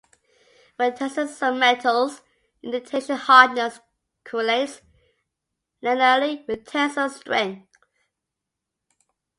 [0.77, 2.23] When testing some metals,
[2.63, 3.81] indentation hardness
[4.23, 4.81] correlates
[5.83, 7.67] linearly with tensile strength.